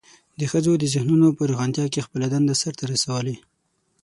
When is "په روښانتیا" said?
1.37-1.85